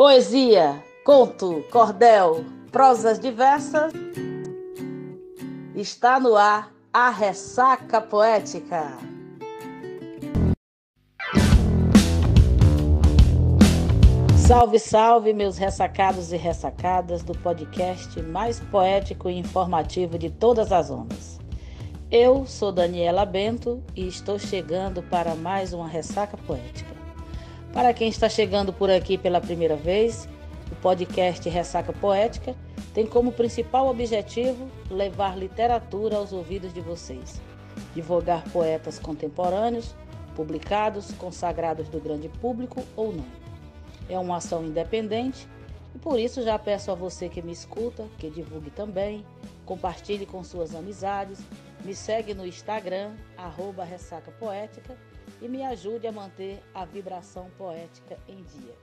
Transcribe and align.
Poesia, 0.00 0.82
conto, 1.04 1.62
cordel, 1.70 2.42
prosas 2.72 3.20
diversas. 3.20 3.92
Está 5.74 6.18
no 6.18 6.36
ar 6.36 6.72
a 6.90 7.10
ressaca 7.10 8.00
poética. 8.00 8.96
Salve, 14.38 14.78
salve, 14.78 15.34
meus 15.34 15.58
ressacados 15.58 16.32
e 16.32 16.36
ressacadas 16.38 17.22
do 17.22 17.36
podcast 17.36 18.22
mais 18.22 18.58
poético 18.58 19.28
e 19.28 19.38
informativo 19.38 20.18
de 20.18 20.30
todas 20.30 20.72
as 20.72 20.90
ondas. 20.90 21.38
Eu 22.10 22.46
sou 22.46 22.72
Daniela 22.72 23.26
Bento 23.26 23.84
e 23.94 24.08
estou 24.08 24.38
chegando 24.38 25.02
para 25.02 25.34
mais 25.34 25.74
uma 25.74 25.86
ressaca 25.86 26.38
poética. 26.38 27.09
Para 27.72 27.94
quem 27.94 28.08
está 28.08 28.28
chegando 28.28 28.72
por 28.72 28.90
aqui 28.90 29.16
pela 29.16 29.40
primeira 29.40 29.76
vez, 29.76 30.28
o 30.72 30.74
podcast 30.76 31.48
Ressaca 31.48 31.92
Poética 31.92 32.56
tem 32.92 33.06
como 33.06 33.30
principal 33.30 33.86
objetivo 33.86 34.68
levar 34.90 35.38
literatura 35.38 36.16
aos 36.16 36.32
ouvidos 36.32 36.74
de 36.74 36.80
vocês, 36.80 37.40
divulgar 37.94 38.42
poetas 38.50 38.98
contemporâneos, 38.98 39.94
publicados, 40.34 41.12
consagrados 41.12 41.88
do 41.88 42.00
grande 42.00 42.28
público 42.28 42.82
ou 42.96 43.12
não. 43.12 43.26
É 44.08 44.18
uma 44.18 44.38
ação 44.38 44.64
independente 44.64 45.46
e 45.94 45.98
por 46.00 46.18
isso 46.18 46.42
já 46.42 46.58
peço 46.58 46.90
a 46.90 46.96
você 46.96 47.28
que 47.28 47.40
me 47.40 47.52
escuta 47.52 48.04
que 48.18 48.30
divulgue 48.30 48.70
também, 48.70 49.24
compartilhe 49.64 50.26
com 50.26 50.42
suas 50.42 50.74
amizades, 50.74 51.38
me 51.84 51.94
segue 51.94 52.34
no 52.34 52.44
Instagram, 52.44 53.12
arroba 53.36 53.84
Ressaca 53.84 54.32
Poética 54.32 54.96
e 55.40 55.48
me 55.48 55.62
ajude 55.64 56.06
a 56.06 56.12
manter 56.12 56.62
a 56.74 56.84
vibração 56.84 57.48
poética 57.56 58.16
em 58.28 58.42
dia. 58.44 58.74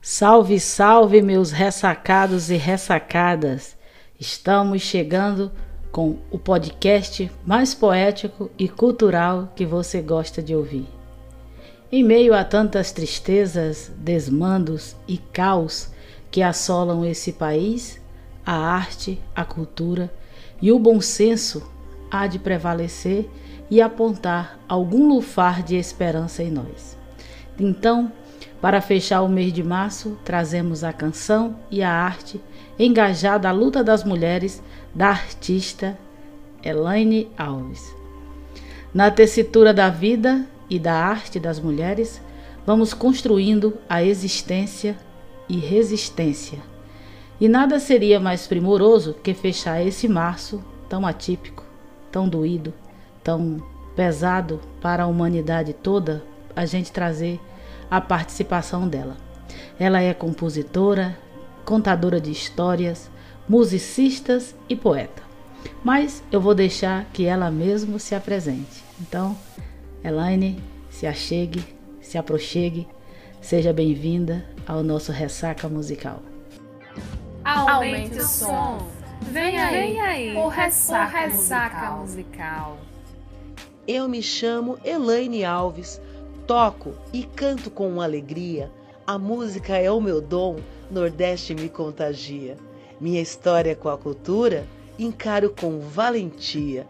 Salve, 0.00 0.60
salve, 0.60 1.22
meus 1.22 1.50
ressacados 1.50 2.50
e 2.50 2.56
ressacadas! 2.56 3.76
Estamos 4.20 4.82
chegando 4.82 5.50
com 5.90 6.18
o 6.30 6.38
podcast 6.38 7.30
mais 7.46 7.74
poético 7.74 8.50
e 8.58 8.68
cultural 8.68 9.52
que 9.56 9.64
você 9.64 10.02
gosta 10.02 10.42
de 10.42 10.54
ouvir. 10.54 10.86
Em 11.90 12.04
meio 12.04 12.34
a 12.34 12.44
tantas 12.44 12.92
tristezas, 12.92 13.90
desmandos 13.96 14.94
e 15.08 15.16
caos 15.16 15.88
que 16.30 16.42
assolam 16.42 17.04
esse 17.04 17.32
país, 17.32 18.00
a 18.44 18.52
arte, 18.54 19.20
a 19.34 19.44
cultura 19.44 20.12
e 20.60 20.70
o 20.70 20.78
bom 20.78 21.00
senso 21.00 21.62
há 22.10 22.26
de 22.26 22.38
prevalecer 22.38 23.28
e 23.70 23.80
apontar 23.80 24.58
algum 24.68 25.08
lufar 25.08 25.62
de 25.62 25.76
esperança 25.76 26.42
em 26.42 26.50
nós. 26.50 26.96
Então, 27.58 28.12
para 28.60 28.80
fechar 28.80 29.22
o 29.22 29.28
mês 29.28 29.52
de 29.52 29.62
março, 29.62 30.18
trazemos 30.24 30.84
a 30.84 30.92
canção 30.92 31.56
e 31.70 31.82
a 31.82 31.90
arte 31.90 32.40
engajada 32.78 33.48
à 33.48 33.52
luta 33.52 33.82
das 33.82 34.04
mulheres 34.04 34.62
da 34.94 35.08
artista 35.08 35.98
Elaine 36.62 37.30
Alves. 37.36 37.94
Na 38.92 39.10
tessitura 39.10 39.74
da 39.74 39.90
vida 39.90 40.46
e 40.70 40.78
da 40.78 40.94
arte 40.94 41.38
das 41.38 41.58
mulheres, 41.60 42.20
vamos 42.64 42.94
construindo 42.94 43.76
a 43.88 44.02
existência 44.02 44.96
e 45.48 45.58
resistência 45.58 46.73
e 47.40 47.48
nada 47.48 47.78
seria 47.80 48.20
mais 48.20 48.46
primoroso 48.46 49.14
que 49.14 49.34
fechar 49.34 49.84
esse 49.84 50.08
março 50.08 50.62
tão 50.88 51.06
atípico, 51.06 51.64
tão 52.10 52.28
doído, 52.28 52.72
tão 53.22 53.62
pesado 53.96 54.60
para 54.80 55.04
a 55.04 55.06
humanidade 55.06 55.72
toda, 55.72 56.22
a 56.54 56.64
gente 56.66 56.92
trazer 56.92 57.40
a 57.90 58.00
participação 58.00 58.88
dela. 58.88 59.16
Ela 59.78 60.00
é 60.00 60.14
compositora, 60.14 61.18
contadora 61.64 62.20
de 62.20 62.30
histórias, 62.30 63.10
musicistas 63.48 64.54
e 64.68 64.76
poeta. 64.76 65.22
Mas 65.82 66.22
eu 66.30 66.40
vou 66.40 66.54
deixar 66.54 67.04
que 67.12 67.24
ela 67.24 67.50
mesma 67.50 67.98
se 67.98 68.14
apresente. 68.14 68.84
Então, 69.00 69.36
Elaine, 70.02 70.62
se 70.90 71.06
achegue, 71.06 71.64
se 72.00 72.16
aproxegue, 72.16 72.86
seja 73.40 73.72
bem-vinda 73.72 74.44
ao 74.66 74.82
nosso 74.82 75.10
Ressaca 75.10 75.68
Musical. 75.68 76.33
Aumente 77.54 78.18
o 78.18 78.26
som. 78.26 78.78
Vem 79.22 79.58
aí, 79.58 79.72
Vem 79.72 80.00
aí 80.00 80.36
o 80.36 80.48
ressaca, 80.48 81.18
o 81.18 81.20
ressaca 81.20 81.90
musical. 81.90 81.98
musical. 82.00 82.78
Eu 83.86 84.08
me 84.08 84.22
chamo 84.22 84.78
Elaine 84.84 85.44
Alves, 85.44 86.00
toco 86.46 86.94
e 87.12 87.22
canto 87.22 87.70
com 87.70 88.00
alegria. 88.00 88.70
A 89.06 89.18
música 89.18 89.76
é 89.76 89.90
o 89.90 90.00
meu 90.00 90.20
dom, 90.20 90.56
Nordeste 90.90 91.54
me 91.54 91.68
contagia. 91.68 92.56
Minha 93.00 93.20
história 93.20 93.74
com 93.74 93.88
a 93.88 93.98
cultura 93.98 94.66
encaro 94.98 95.50
com 95.50 95.80
valentia. 95.80 96.86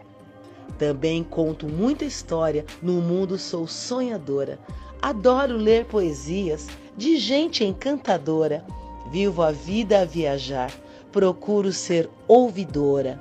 Também 0.77 1.23
conto 1.23 1.67
muita 1.67 2.05
história, 2.05 2.65
no 2.81 2.93
mundo 3.01 3.37
sou 3.37 3.67
sonhadora. 3.67 4.59
Adoro 5.01 5.57
ler 5.57 5.85
poesias 5.85 6.67
de 6.97 7.17
gente 7.17 7.63
encantadora. 7.63 8.65
Vivo 9.09 9.43
a 9.43 9.51
vida 9.51 10.01
a 10.01 10.05
viajar, 10.05 10.71
procuro 11.11 11.71
ser 11.71 12.09
ouvidora. 12.27 13.19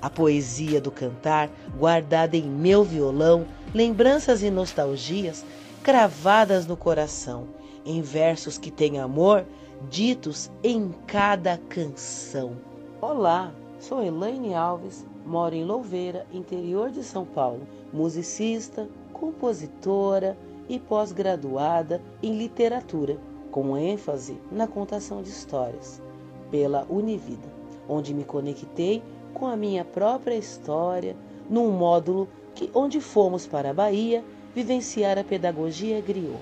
A 0.00 0.08
poesia 0.08 0.80
do 0.80 0.90
cantar, 0.90 1.50
guardada 1.78 2.36
em 2.36 2.42
meu 2.42 2.82
violão, 2.82 3.46
lembranças 3.74 4.42
e 4.42 4.50
nostalgias 4.50 5.44
cravadas 5.82 6.66
no 6.66 6.76
coração, 6.76 7.48
em 7.84 8.00
versos 8.00 8.56
que 8.56 8.70
têm 8.70 8.98
amor, 8.98 9.44
ditos 9.90 10.50
em 10.62 10.90
cada 11.06 11.58
canção. 11.68 12.56
Olá, 13.00 13.52
sou 13.78 14.02
Elaine 14.02 14.54
Alves, 14.54 15.06
moro 15.26 15.54
em 15.54 15.64
Louveira, 15.64 16.26
interior 16.32 16.90
de 16.90 17.04
São 17.04 17.26
Paulo, 17.26 17.68
musicista, 17.92 18.88
compositora 19.12 20.36
e 20.66 20.78
pós-graduada 20.78 22.00
em 22.22 22.38
literatura 22.38 23.18
com 23.54 23.76
ênfase 23.78 24.36
na 24.50 24.66
contação 24.66 25.22
de 25.22 25.28
histórias, 25.28 26.02
pela 26.50 26.84
Univida, 26.90 27.46
onde 27.88 28.12
me 28.12 28.24
conectei 28.24 29.00
com 29.32 29.46
a 29.46 29.54
minha 29.54 29.84
própria 29.84 30.34
história 30.34 31.16
num 31.48 31.70
módulo 31.70 32.28
que, 32.52 32.68
onde 32.74 33.00
fomos 33.00 33.46
para 33.46 33.70
a 33.70 33.72
Bahia 33.72 34.24
vivenciar 34.52 35.18
a 35.18 35.22
pedagogia 35.22 36.00
griot, 36.00 36.40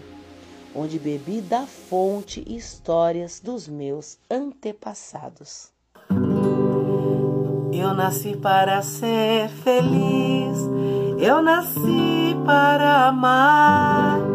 onde 0.74 0.98
bebi 0.98 1.42
da 1.42 1.66
fonte 1.66 2.42
histórias 2.46 3.40
dos 3.40 3.68
meus 3.68 4.16
antepassados. 4.30 5.70
Eu 7.74 7.92
nasci 7.92 8.38
para 8.38 8.80
ser 8.80 9.50
feliz, 9.50 10.56
eu 11.20 11.42
nasci 11.42 12.34
para 12.46 13.08
amar. 13.08 14.31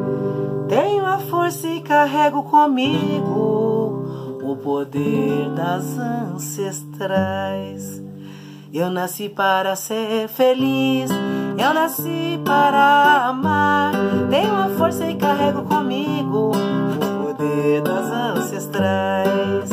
Tenho 0.68 1.06
a 1.06 1.18
força 1.18 1.66
e 1.68 1.82
carrego 1.82 2.44
comigo 2.44 4.04
o 4.44 4.58
poder 4.58 5.50
das 5.52 5.98
ancestrais. 5.98 8.02
Eu 8.74 8.92
nasci 8.92 9.30
para 9.30 9.78
ser 9.78 10.28
feliz, 10.28 11.10
eu 11.58 11.74
nasci 11.74 12.38
para 12.44 13.28
amar. 13.28 13.94
Tenho 14.30 14.54
a 14.54 14.68
força 14.78 15.10
e 15.10 15.16
carrego 15.16 15.64
comigo 15.64 16.52
o 16.52 17.28
poder 17.28 17.82
das 17.82 18.38
ancestrais. 18.38 19.70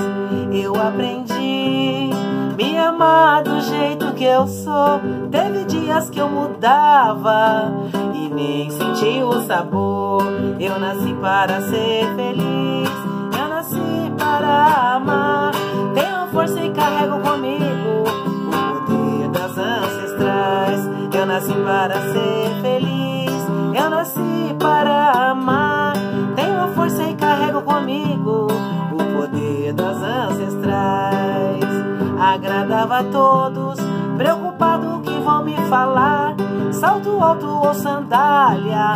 Eu 0.53 0.81
aprendi 0.81 2.10
me 2.56 2.78
amar 2.78 3.42
do 3.42 3.60
jeito 3.60 4.12
que 4.15 4.25
eu 4.25 4.47
sou. 4.47 5.01
Teve 5.30 5.65
dias 5.65 6.10
que 6.10 6.18
eu 6.18 6.28
mudava 6.28 7.72
e 8.15 8.28
nem 8.28 8.71
senti 8.71 9.22
o 9.22 9.42
sabor. 9.47 10.22
Eu 10.59 10.78
nasci 10.78 11.15
para 11.15 11.60
ser 11.62 12.06
feliz, 12.16 12.91
eu 13.39 13.48
nasci 13.48 14.12
para 14.18 14.95
amar. 14.95 15.53
Tenho 15.95 16.27
força 16.33 16.60
e 16.60 16.71
carrego 16.71 17.18
comigo 17.21 18.04
o 18.48 18.80
poder 18.80 19.28
das 19.30 19.59
ancestrais. 19.59 21.15
Eu 21.15 21.27
nasci 21.27 21.53
para 21.53 21.95
ser 22.12 22.60
feliz, 22.62 23.48
eu 23.74 23.91
nasci 23.91 24.23
Agradava 32.84 32.98
a 32.98 33.04
todos, 33.04 33.78
preocupado 34.19 35.01
que 35.01 35.19
vão 35.21 35.42
me 35.42 35.57
falar 35.71 36.34
salto 36.71 37.19
alto 37.19 37.47
ou 37.47 37.72
sandália, 37.72 38.92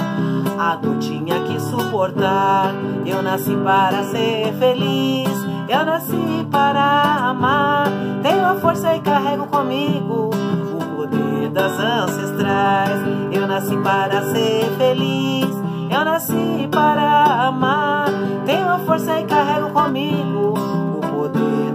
a 0.59 0.77
dor 0.77 0.99
tinha 0.99 1.41
que 1.41 1.59
suportar. 1.59 2.75
Eu 3.07 3.23
nasci 3.23 3.57
para 3.57 4.03
ser 4.05 4.53
feliz, 4.59 5.31
eu 5.71 5.87
nasci 5.87 6.47
para 6.51 7.31
amar. 7.31 7.87
Tenho 8.23 8.45
a 8.45 8.57
força 8.57 8.95
e 8.95 9.01
carrego 9.01 9.47
comigo 9.47 10.29
o 10.75 10.97
poder 10.97 11.49
das 11.49 11.73
ancestrais. 11.81 13.01
Eu 13.33 13.47
nasci 13.47 13.77
para 13.79 14.23
ser 14.35 14.71
feliz, 14.77 15.49
eu 15.91 16.05
nasci 16.05 16.69
para 16.71 17.47
amar. 17.47 18.09
Tenho 18.45 18.69
a 18.69 18.79
força 18.81 19.19
e 19.19 19.25
carrego 19.25 19.71
comigo 19.71 20.59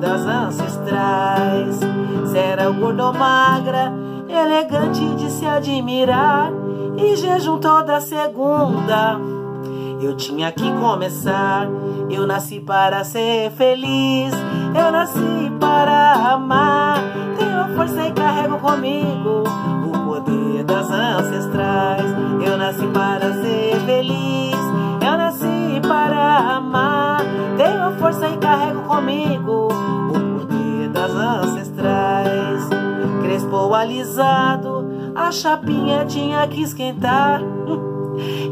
das 0.04 0.26
ancestrais. 0.26 1.83
Será 2.64 2.70
o 2.70 2.74
gordo 2.76 3.04
ou 3.04 3.14
magra, 3.14 3.92
elegante 4.30 5.06
de 5.16 5.30
se 5.30 5.46
admirar. 5.46 6.50
E 6.98 7.16
jejum 7.16 7.58
toda 7.58 8.00
segunda. 8.00 9.20
Eu 10.02 10.16
tinha 10.16 10.50
que 10.50 10.72
começar. 10.72 11.68
Eu 12.10 12.26
nasci 12.26 12.62
para 12.62 13.04
ser 13.04 13.52
feliz. 13.52 14.34
Eu 14.74 14.92
nasci 14.94 15.52
para 15.60 16.14
amar. 16.34 17.00
Tenho 17.38 17.60
a 17.60 17.68
força 17.76 18.08
e 18.08 18.12
carrego 18.14 18.58
comigo 18.60 19.44
o 19.86 20.06
poder 20.06 20.64
das 20.64 20.90
ancestrais. 20.90 22.06
Eu 22.46 22.58
nasci 22.58 22.88
para 22.88 23.34
ser 23.42 23.53
A 35.14 35.30
chapinha 35.30 36.06
tinha 36.06 36.48
que 36.48 36.62
esquentar. 36.62 37.42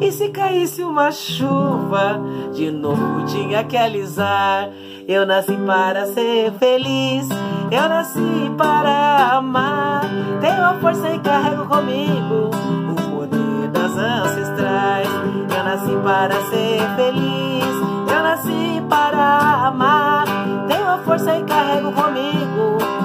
E 0.01 0.11
se 0.11 0.27
caísse 0.27 0.83
uma 0.83 1.09
chuva, 1.09 2.19
de 2.53 2.69
novo 2.69 3.25
tinha 3.25 3.63
que 3.63 3.77
alisar. 3.77 4.69
Eu 5.07 5.25
nasci 5.25 5.55
para 5.65 6.05
ser 6.07 6.51
feliz, 6.53 7.29
eu 7.71 7.89
nasci 7.89 8.51
para 8.57 9.37
amar. 9.37 10.01
Tenho 10.41 10.65
a 10.65 10.73
força 10.81 11.09
e 11.13 11.19
carrego 11.19 11.65
comigo 11.65 12.49
o 12.91 13.11
poder 13.11 13.69
das 13.69 13.97
ancestrais. 13.97 15.07
Eu 15.55 15.63
nasci 15.63 15.95
para 16.03 16.35
ser 16.49 16.95
feliz, 16.97 17.75
eu 18.13 18.23
nasci 18.23 18.83
para 18.89 19.67
amar. 19.67 20.25
Tenho 20.67 20.87
a 20.89 20.97
força 20.97 21.37
e 21.37 21.43
carrego 21.43 21.91
comigo 21.93 23.00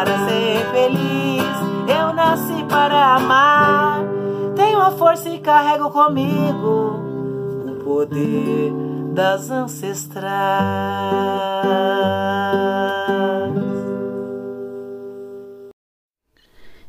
para 0.00 0.16
ser 0.26 0.66
feliz, 0.72 1.44
eu 1.86 2.14
nasci 2.14 2.64
para 2.70 3.16
amar. 3.16 4.02
Tenho 4.56 4.80
a 4.80 4.90
força 4.92 5.28
e 5.28 5.38
carrego 5.40 5.90
comigo 5.90 6.94
o 7.66 7.84
poder 7.84 8.72
das 9.12 9.50
ancestrais. 9.50 10.20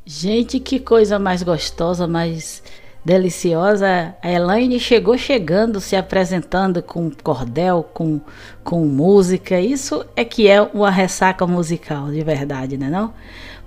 Gente, 0.05 0.57
que 0.61 0.79
coisa 0.79 1.19
mais 1.19 1.43
gostosa, 1.43 2.07
mais 2.07 2.63
deliciosa. 3.03 4.15
A 4.21 4.31
Elaine 4.31 4.79
chegou 4.79 5.17
chegando, 5.17 5.81
se 5.81 5.95
apresentando 5.95 6.81
com 6.81 7.11
cordel, 7.23 7.83
com, 7.93 8.21
com 8.63 8.85
música. 8.85 9.59
Isso 9.59 10.05
é 10.15 10.23
que 10.23 10.47
é 10.47 10.61
uma 10.61 10.89
ressaca 10.89 11.45
musical, 11.47 12.11
de 12.11 12.23
verdade, 12.23 12.77
né 12.77 12.89
não? 12.89 13.13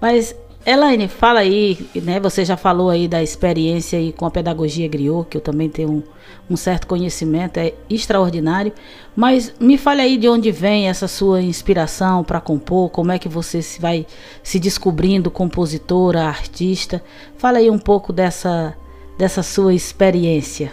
Mas 0.01 0.35
Elaine, 0.67 1.09
fala 1.09 1.41
aí, 1.41 1.87
né? 1.95 2.19
Você 2.21 2.43
já 2.43 2.57
falou 2.57 2.89
aí 2.89 3.07
da 3.07 3.23
experiência 3.23 3.99
aí 3.99 4.15
com 4.15 4.25
a 4.25 4.31
pedagogia 4.31 4.89
griot, 4.89 5.29
que 5.29 5.37
eu 5.37 5.41
também 5.41 5.69
tenho 5.69 5.91
um, 5.91 6.03
um, 6.49 6.57
certo 6.57 6.87
conhecimento, 6.87 7.59
é 7.59 7.75
extraordinário. 7.91 8.73
Mas 9.15 9.53
me 9.61 9.77
fale 9.77 10.01
aí 10.01 10.17
de 10.17 10.27
onde 10.27 10.51
vem 10.51 10.89
essa 10.89 11.07
sua 11.07 11.43
inspiração 11.43 12.25
para 12.25 12.41
compor, 12.41 12.89
como 12.89 13.13
é 13.13 13.19
que 13.19 13.29
você 13.29 13.61
se 13.61 13.79
vai 13.79 14.07
se 14.43 14.59
descobrindo 14.59 15.31
compositora, 15.31 16.25
artista. 16.25 17.03
Fala 17.37 17.59
aí 17.59 17.69
um 17.69 17.79
pouco 17.79 18.11
dessa, 18.11 18.75
dessa 19.17 19.43
sua 19.43 19.73
experiência. 19.73 20.73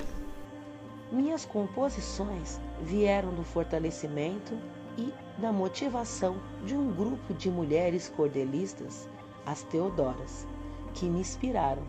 Minhas 1.11 1.45
composições 1.45 2.59
vieram 2.81 3.33
do 3.33 3.43
fortalecimento 3.43 4.57
e 4.97 5.13
da 5.39 5.51
motivação 5.51 6.37
de 6.65 6.75
um 6.75 6.91
grupo 6.91 7.33
de 7.33 7.49
mulheres 7.49 8.11
cordelistas 8.15 9.07
as 9.45 9.63
Teodoras, 9.63 10.47
que 10.93 11.05
me 11.05 11.19
inspiraram. 11.19 11.83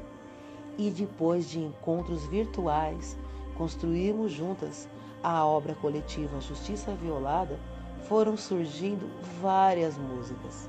E 0.78 0.90
depois 0.90 1.49
de 1.49 1.60
encontros 1.60 2.25
virtuais, 2.26 3.16
construímos 3.56 4.32
juntas 4.32 4.88
a 5.22 5.44
obra 5.44 5.75
coletiva 5.75 6.40
Justiça 6.40 6.94
Violada, 6.94 7.58
foram 8.08 8.37
surgindo 8.37 9.08
várias 9.40 9.96
músicas. 9.96 10.69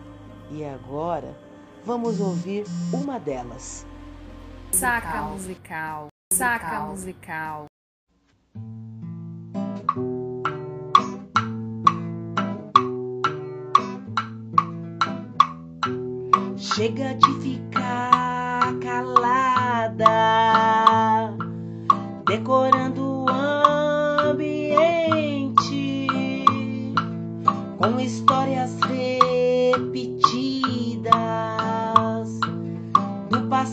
E 0.52 0.64
agora 0.64 1.36
vamos 1.86 2.20
ouvir 2.20 2.66
uma 2.92 3.20
delas. 3.20 3.86
Saca 4.74 5.22
musical, 5.22 6.08
saca 6.34 6.80
musical. 6.80 7.66
Chega 16.58 17.14
de 17.14 17.34
ficar 17.40 18.74
calada, 18.82 20.08
decorando 22.26 23.26
o 23.26 23.30
ambiente 24.30 24.88
com 27.78 28.00
histórias 28.00 28.74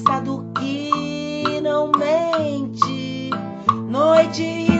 passado 0.00 0.46
que 0.58 1.60
não 1.62 1.90
mente. 1.92 3.30
Noite 3.88 4.79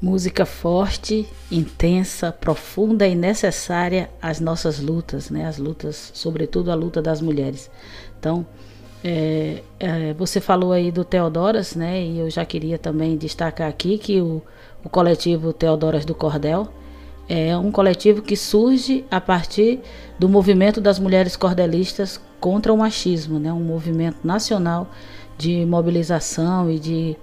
música 0.00 0.46
forte, 0.46 1.28
intensa, 1.50 2.32
profunda 2.32 3.06
e 3.06 3.14
necessária 3.14 4.10
às 4.22 4.40
nossas 4.40 4.80
lutas, 4.80 5.28
né? 5.28 5.46
As 5.46 5.58
lutas, 5.58 6.10
sobretudo 6.14 6.70
a 6.70 6.74
luta 6.74 7.02
das 7.02 7.20
mulheres. 7.20 7.70
Então, 8.18 8.46
É, 9.02 9.62
é, 9.78 10.14
você 10.14 10.40
falou 10.40 10.72
aí 10.72 10.92
do 10.92 11.04
Teodoras, 11.04 11.74
né? 11.74 12.02
E 12.02 12.18
eu 12.18 12.28
já 12.28 12.44
queria 12.44 12.78
também 12.78 13.16
destacar 13.16 13.68
aqui 13.68 13.96
que 13.96 14.20
o, 14.20 14.42
o 14.84 14.88
coletivo 14.88 15.52
Teodoras 15.52 16.04
do 16.04 16.14
Cordel 16.14 16.68
é 17.28 17.56
um 17.56 17.70
coletivo 17.70 18.20
que 18.22 18.36
surge 18.36 19.04
a 19.10 19.20
partir 19.20 19.80
do 20.18 20.28
movimento 20.28 20.80
das 20.80 20.98
mulheres 20.98 21.36
cordelistas 21.36 22.20
contra 22.40 22.72
o 22.72 22.76
machismo, 22.76 23.38
né? 23.38 23.52
Um 23.52 23.62
movimento 23.62 24.18
nacional 24.24 24.88
de 25.38 25.64
mobilização 25.64 26.70
e 26.70 26.78
de, 26.78 27.16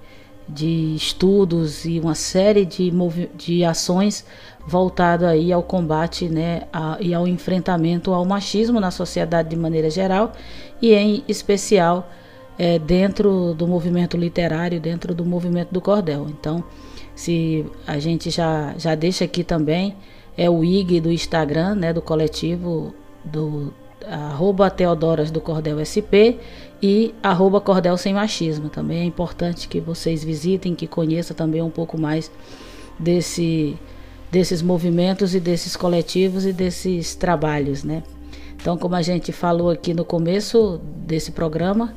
de 0.50 0.96
estudos 0.96 1.86
e 1.86 2.00
uma 2.00 2.16
série 2.16 2.66
de, 2.66 2.92
de 3.36 3.64
ações 3.64 4.26
voltado 4.66 5.26
aí 5.26 5.54
ao 5.54 5.62
combate 5.62 6.28
né, 6.28 6.64
a, 6.74 6.98
e 7.00 7.14
ao 7.14 7.28
enfrentamento 7.28 8.12
ao 8.12 8.26
machismo 8.26 8.80
na 8.80 8.92
sociedade 8.92 9.50
de 9.50 9.56
maneira 9.56 9.90
geral 9.90 10.34
e 10.82 10.94
em 10.94 11.24
especial 11.28 12.10
é, 12.58 12.80
dentro 12.80 13.54
do 13.54 13.68
movimento 13.68 14.18
literário, 14.18 14.80
dentro 14.80 15.14
do 15.14 15.26
movimento 15.26 15.72
do 15.72 15.82
cordel. 15.82 16.28
Então, 16.30 16.64
se 17.16 17.66
a 17.86 18.00
gente 18.00 18.30
já, 18.30 18.74
já 18.78 18.96
deixa 18.96 19.26
aqui 19.26 19.44
também 19.44 19.96
é 20.38 20.50
o 20.50 20.64
IG 20.64 21.02
do 21.02 21.12
Instagram, 21.12 21.76
né, 21.76 21.92
do 21.92 22.02
coletivo 22.02 22.94
do 23.26 23.74
arroba 24.06 24.70
Teodoras 24.70 25.32
do 25.32 25.42
Cordel 25.42 25.84
SP 25.84 26.40
e 26.82 27.14
arroba 27.22 27.60
Cordel 27.60 27.98
Sem 27.98 28.14
Machismo. 28.14 28.70
Também 28.70 29.00
é 29.00 29.04
importante 29.04 29.68
que 29.68 29.80
vocês 29.80 30.24
visitem, 30.24 30.76
que 30.76 30.88
conheçam 30.88 31.36
também 31.36 31.62
um 31.62 31.70
pouco 31.70 32.00
mais 32.00 32.32
desse 33.00 33.76
desses 34.32 34.62
movimentos 34.62 35.34
e 35.34 35.40
desses 35.40 35.76
coletivos 35.76 36.46
e 36.46 36.52
desses 36.52 37.16
trabalhos, 37.16 37.84
né? 37.84 38.04
Então, 38.68 38.78
como 38.78 38.96
a 38.96 39.02
gente 39.02 39.32
falou 39.32 39.70
aqui 39.70 39.94
no 39.94 40.04
começo 40.04 40.82
desse 40.84 41.32
programa, 41.32 41.96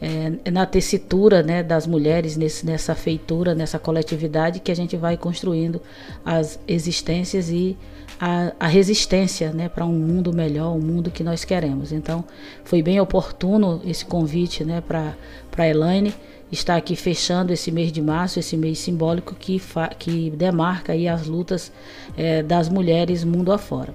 é, 0.00 0.32
é 0.46 0.50
na 0.50 0.64
tessitura 0.64 1.42
né, 1.42 1.62
das 1.62 1.86
mulheres, 1.86 2.38
nesse, 2.38 2.64
nessa 2.64 2.94
feitura, 2.94 3.54
nessa 3.54 3.78
coletividade, 3.78 4.60
que 4.60 4.72
a 4.72 4.74
gente 4.74 4.96
vai 4.96 5.18
construindo 5.18 5.78
as 6.24 6.58
existências 6.66 7.50
e 7.50 7.76
a, 8.18 8.50
a 8.58 8.66
resistência 8.66 9.52
né, 9.52 9.68
para 9.68 9.84
um 9.84 9.92
mundo 9.92 10.32
melhor, 10.32 10.74
um 10.74 10.80
mundo 10.80 11.10
que 11.10 11.22
nós 11.22 11.44
queremos. 11.44 11.92
Então, 11.92 12.24
foi 12.64 12.80
bem 12.80 12.98
oportuno 12.98 13.82
esse 13.84 14.06
convite 14.06 14.64
né, 14.64 14.80
para 14.80 15.14
a 15.54 15.68
Elaine 15.68 16.14
está 16.50 16.76
aqui 16.76 16.96
fechando 16.96 17.52
esse 17.52 17.70
mês 17.70 17.92
de 17.92 18.00
março, 18.00 18.38
esse 18.38 18.56
mês 18.56 18.78
simbólico 18.78 19.34
que, 19.34 19.60
que 19.98 20.30
demarca 20.30 20.94
aí 20.94 21.08
as 21.08 21.26
lutas 21.26 21.70
é, 22.16 22.42
das 22.42 22.70
mulheres 22.70 23.22
mundo 23.22 23.52
afora. 23.52 23.92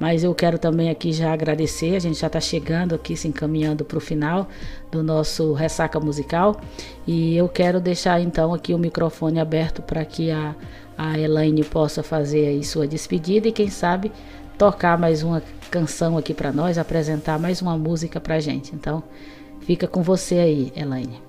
Mas 0.00 0.24
eu 0.24 0.34
quero 0.34 0.58
também 0.58 0.88
aqui 0.88 1.12
já 1.12 1.30
agradecer, 1.30 1.94
a 1.94 1.98
gente 1.98 2.18
já 2.18 2.26
está 2.26 2.40
chegando 2.40 2.94
aqui, 2.94 3.14
se 3.14 3.28
encaminhando 3.28 3.84
para 3.84 3.98
o 3.98 4.00
final 4.00 4.48
do 4.90 5.02
nosso 5.02 5.52
Ressaca 5.52 6.00
Musical. 6.00 6.58
E 7.06 7.36
eu 7.36 7.46
quero 7.50 7.78
deixar 7.78 8.18
então 8.18 8.54
aqui 8.54 8.72
o 8.72 8.78
microfone 8.78 9.38
aberto 9.38 9.82
para 9.82 10.02
que 10.06 10.30
a, 10.30 10.56
a 10.96 11.18
Elaine 11.18 11.62
possa 11.62 12.02
fazer 12.02 12.46
aí 12.46 12.64
sua 12.64 12.88
despedida 12.88 13.48
e 13.48 13.52
quem 13.52 13.68
sabe 13.68 14.10
tocar 14.56 14.96
mais 14.96 15.22
uma 15.22 15.42
canção 15.70 16.16
aqui 16.16 16.32
para 16.32 16.50
nós, 16.50 16.78
apresentar 16.78 17.38
mais 17.38 17.60
uma 17.60 17.76
música 17.76 18.18
para 18.18 18.40
gente. 18.40 18.74
Então, 18.74 19.02
fica 19.60 19.86
com 19.86 20.02
você 20.02 20.36
aí, 20.38 20.72
Elaine. 20.74 21.22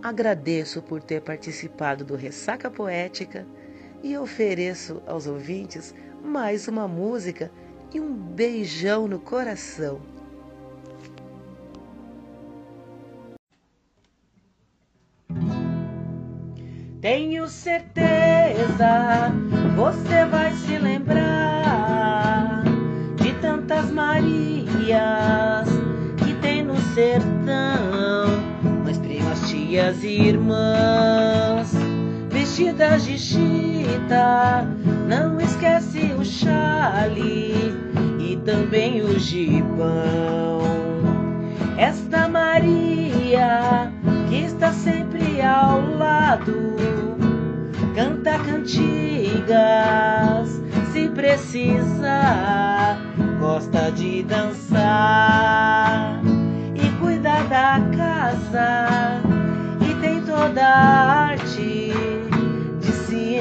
Agradeço 0.00 0.80
por 0.80 1.02
ter 1.02 1.20
participado 1.22 2.04
do 2.04 2.14
Ressaca 2.14 2.70
Poética 2.70 3.44
e 4.02 4.16
ofereço 4.16 5.02
aos 5.06 5.26
ouvintes 5.26 5.94
mais 6.22 6.68
uma 6.68 6.86
música 6.86 7.50
e 7.92 8.00
um 8.00 8.12
beijão 8.12 9.08
no 9.08 9.18
coração. 9.18 10.00
Tenho 17.00 17.48
certeza 17.48 19.32
você 19.74 20.24
vai 20.26 20.52
se 20.52 20.76
lembrar 20.78 22.62
de 23.16 23.32
tantas 23.40 23.90
Marias 23.90 25.68
que 26.18 26.34
tem 26.40 26.62
no 26.62 26.76
sertão 26.94 28.50
tias 29.70 30.02
e 30.02 30.08
irmãs 30.08 31.72
vestidas 32.28 33.04
de 33.04 33.18
chita, 34.10 34.66
não 35.08 35.40
esquece 35.40 36.12
o 36.18 36.24
chale 36.24 37.72
e 38.18 38.36
também 38.44 39.02
o 39.02 39.16
gibão. 39.18 40.60
Esta 41.78 42.28
Maria 42.28 43.92
que 44.28 44.44
está 44.44 44.72
sempre 44.72 45.40
ao 45.40 45.80
lado, 45.96 46.76
canta 47.94 48.38
cantigas, 48.40 49.48
se 50.92 51.08
precisa, 51.10 52.98
gosta 53.38 53.92
de 53.92 54.24
dançar 54.24 56.20
e 56.74 56.88
cuida 56.98 57.44
da 57.44 57.80
casa 57.96 59.20
toda 60.40 60.62
a 60.62 61.29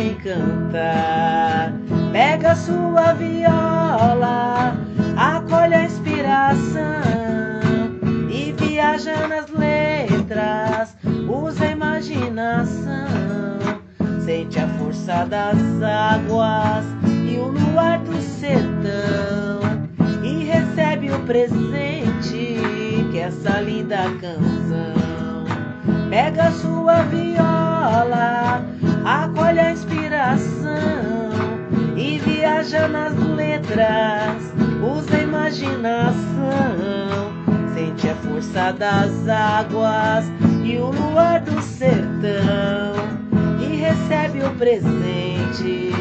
encantar. 0.01 1.73
Pega 2.11 2.55
sua 2.55 3.13
viola, 3.13 4.75
acolhe 5.15 5.75
a 5.75 5.83
inspiração 5.83 6.81
e 8.29 8.53
viaja 8.57 9.27
nas 9.27 9.49
letras, 9.51 10.97
usa 11.27 11.65
a 11.65 11.71
imaginação. 11.71 13.09
Sente 14.19 14.59
a 14.59 14.67
força 14.79 15.25
das 15.25 15.57
águas 15.81 16.85
e 17.27 17.37
o 17.37 17.47
luar 17.47 17.99
do 17.99 18.21
sertão 18.21 19.59
e 20.23 20.45
recebe 20.45 21.11
o 21.11 21.19
presente 21.21 22.59
que 23.11 23.17
é 23.19 23.23
essa 23.23 23.59
linda 23.61 23.97
canção. 24.21 25.45
Pega 26.09 26.51
sua 26.51 27.03
viola, 27.03 28.63
acolhe 29.05 29.59
a 29.59 29.71
inspiração 29.71 31.29
e 31.95 32.19
viaja 32.19 32.87
nas 32.87 33.15
letras, 33.15 34.53
usa 34.81 35.17
a 35.17 35.21
imaginação. 35.21 36.15
Sente 37.73 38.09
a 38.09 38.15
força 38.15 38.71
das 38.73 39.27
águas 39.27 40.25
e 40.63 40.77
o 40.77 40.91
luar 40.91 41.41
do 41.41 41.61
sertão 41.61 42.93
e 43.59 43.75
recebe 43.77 44.43
o 44.43 44.49
presente 44.55 45.91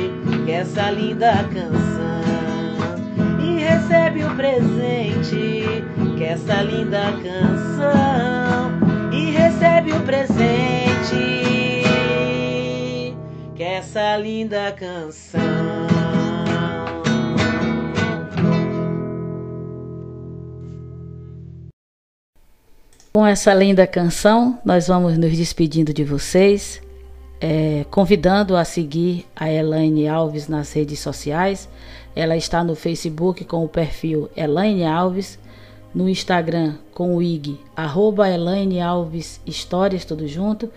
que 0.45 0.50
é 0.50 0.57
essa 0.57 0.90
linda 0.90 1.33
canção. 1.52 2.19
E 3.40 3.61
recebe 3.61 4.25
o 4.25 4.31
presente 4.35 5.85
que 6.17 6.25
é 6.25 6.33
essa 6.33 6.62
linda 6.62 7.12
canção 7.23 8.73
e 9.12 9.31
recebe 9.31 9.93
o 9.93 10.00
presente 10.00 10.88
essa 13.79 14.17
linda 14.17 14.73
canção. 14.73 15.41
Com 23.13 23.25
essa 23.25 23.55
linda 23.55 23.87
canção, 23.87 24.59
nós 24.65 24.89
vamos 24.89 25.17
nos 25.17 25.37
despedindo 25.37 25.95
de 25.95 26.03
vocês, 26.03 26.83
é, 27.41 27.87
convidando 27.89 28.57
a 28.57 28.65
seguir 28.65 29.25
a 29.37 29.49
Elaine 29.49 30.09
Alves 30.09 30.49
nas 30.49 30.73
redes 30.73 30.99
sociais. 30.99 31.69
Ela 32.17 32.37
está 32.37 32.65
no 32.65 32.75
Facebook 32.75 33.45
com 33.45 33.65
o 33.65 33.69
perfil 33.69 34.29
Elaine 34.37 34.87
Alves 34.87 35.39
no 35.95 36.09
Instagram 36.09 36.75
com 36.93 37.15
o 37.15 37.23
IG, 37.23 37.61
arroba 37.77 38.29
Elaine 38.29 38.81
Alves 38.81 39.41
Histórias, 39.47 40.05
tudo 40.05 40.27
junto. 40.27 40.69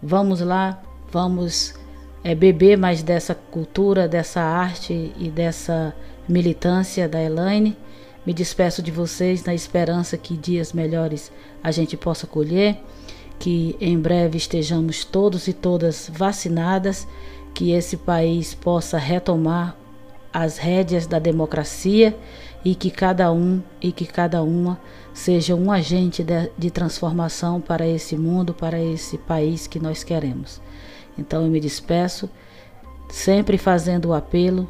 Vamos 0.00 0.40
lá, 0.40 0.80
vamos 1.10 1.74
é, 2.24 2.34
beber 2.34 2.78
mais 2.78 3.02
dessa 3.02 3.34
cultura, 3.34 4.08
dessa 4.08 4.40
arte 4.40 5.12
e 5.18 5.28
dessa 5.28 5.94
militância 6.26 7.06
da 7.06 7.22
Elaine. 7.22 7.76
Me 8.26 8.32
despeço 8.32 8.82
de 8.82 8.90
vocês 8.90 9.44
na 9.44 9.54
esperança 9.54 10.16
que 10.16 10.34
dias 10.34 10.72
melhores 10.72 11.30
a 11.62 11.70
gente 11.70 11.94
possa 11.94 12.26
colher, 12.26 12.80
que 13.38 13.76
em 13.78 13.98
breve 13.98 14.38
estejamos 14.38 15.04
todos 15.04 15.46
e 15.46 15.52
todas 15.52 16.10
vacinadas, 16.10 17.06
que 17.52 17.72
esse 17.72 17.98
país 17.98 18.54
possa 18.54 18.96
retomar 18.96 19.76
as 20.32 20.56
rédeas 20.56 21.06
da 21.06 21.18
democracia 21.18 22.16
e 22.64 22.74
que 22.74 22.90
cada 22.90 23.30
um 23.30 23.62
e 23.80 23.92
que 23.92 24.06
cada 24.06 24.42
uma 24.42 24.80
seja 25.12 25.54
um 25.54 25.70
agente 25.70 26.24
de, 26.24 26.50
de, 26.58 26.70
transformação 26.70 27.60
para 27.60 27.86
esse 27.86 28.16
mundo, 28.16 28.52
para 28.54 28.82
esse 28.82 29.18
país 29.18 29.66
que 29.66 29.78
nós 29.78 30.02
queremos. 30.02 30.60
Então 31.18 31.44
eu 31.44 31.50
me 31.50 31.60
despeço, 31.60 32.28
sempre 33.08 33.56
fazendo 33.58 34.06
o 34.06 34.14
apelo 34.14 34.68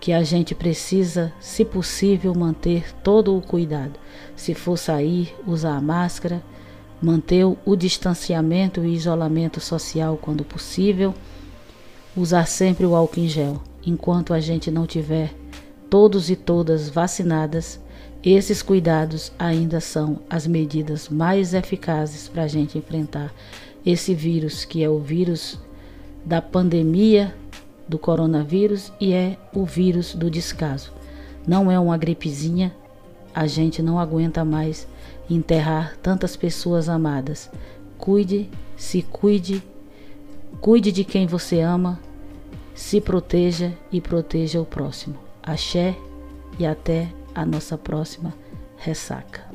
que 0.00 0.12
a 0.12 0.22
gente 0.22 0.54
precisa, 0.54 1.32
se 1.40 1.64
possível, 1.64 2.34
manter 2.34 2.94
todo 3.02 3.36
o 3.36 3.40
cuidado. 3.40 3.98
Se 4.36 4.54
for 4.54 4.76
sair, 4.76 5.34
usar 5.46 5.76
a 5.76 5.80
máscara, 5.80 6.42
manter 7.00 7.44
o 7.44 7.76
distanciamento 7.76 8.84
e 8.84 8.94
isolamento 8.94 9.60
social 9.60 10.18
quando 10.20 10.44
possível, 10.44 11.14
usar 12.16 12.46
sempre 12.46 12.84
o 12.84 12.94
álcool 12.94 13.20
em 13.20 13.28
gel. 13.28 13.62
Enquanto 13.86 14.34
a 14.34 14.40
gente 14.40 14.70
não 14.70 14.86
tiver 14.86 15.34
todos 15.88 16.28
e 16.28 16.36
todas 16.36 16.88
vacinadas, 16.88 17.80
esses 18.22 18.62
cuidados 18.62 19.32
ainda 19.38 19.80
são 19.80 20.20
as 20.28 20.46
medidas 20.46 21.08
mais 21.08 21.52
eficazes 21.52 22.28
para 22.28 22.42
a 22.42 22.48
gente 22.48 22.78
enfrentar 22.78 23.32
esse 23.84 24.14
vírus, 24.14 24.64
que 24.64 24.82
é 24.82 24.88
o 24.88 24.98
vírus 24.98 25.58
da 26.24 26.40
pandemia 26.40 27.34
do 27.86 27.98
coronavírus 27.98 28.92
e 29.00 29.12
é 29.12 29.36
o 29.52 29.64
vírus 29.64 30.14
do 30.14 30.30
descaso. 30.30 30.92
Não 31.46 31.70
é 31.70 31.78
uma 31.78 31.98
gripezinha, 31.98 32.74
a 33.34 33.46
gente 33.46 33.82
não 33.82 33.98
aguenta 33.98 34.44
mais 34.44 34.86
enterrar 35.28 35.96
tantas 36.02 36.36
pessoas 36.36 36.88
amadas. 36.88 37.50
Cuide, 37.98 38.48
se 38.76 39.02
cuide, 39.02 39.62
cuide 40.60 40.90
de 40.90 41.04
quem 41.04 41.26
você 41.26 41.60
ama, 41.60 42.00
se 42.74 43.00
proteja 43.00 43.72
e 43.92 44.00
proteja 44.00 44.60
o 44.60 44.64
próximo. 44.64 45.16
Axé 45.42 45.94
e 46.58 46.66
até 46.66 47.08
a 47.34 47.44
nossa 47.44 47.76
próxima 47.76 48.32
ressaca. 48.76 49.53